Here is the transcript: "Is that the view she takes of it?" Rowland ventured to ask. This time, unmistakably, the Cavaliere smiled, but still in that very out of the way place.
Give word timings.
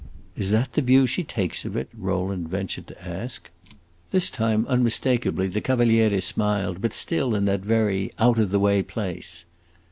"Is 0.35 0.49
that 0.49 0.73
the 0.73 0.81
view 0.81 1.05
she 1.05 1.23
takes 1.23 1.63
of 1.63 1.75
it?" 1.75 1.87
Rowland 1.95 2.49
ventured 2.49 2.87
to 2.87 3.07
ask. 3.07 3.51
This 4.09 4.31
time, 4.31 4.65
unmistakably, 4.67 5.45
the 5.47 5.61
Cavaliere 5.61 6.21
smiled, 6.23 6.81
but 6.81 6.93
still 6.93 7.35
in 7.35 7.45
that 7.45 7.59
very 7.61 8.11
out 8.17 8.39
of 8.39 8.49
the 8.49 8.59
way 8.59 8.81
place. 8.81 9.45